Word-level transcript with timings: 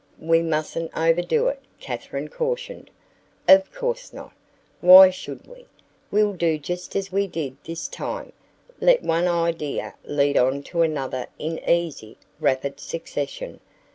"We 0.17 0.41
mustn't 0.41 0.89
overdo 0.97 1.47
it," 1.49 1.59
Katherine 1.79 2.27
cautioned. 2.29 2.89
"Of 3.47 3.71
course 3.71 4.11
not. 4.11 4.31
Why 4.79 5.11
should 5.11 5.45
we? 5.45 5.67
We'll 6.09 6.33
do 6.33 6.57
just 6.57 6.95
as 6.95 7.11
we 7.11 7.27
did 7.27 7.55
this 7.65 7.87
time 7.87 8.33
let 8.79 9.03
one 9.03 9.27
idea 9.27 9.93
lead 10.03 10.37
on 10.37 10.63
to 10.73 10.81
another 10.81 11.27
in 11.37 11.59
easy, 11.69 12.17
rapid 12.39 12.79
succession. 12.79 13.59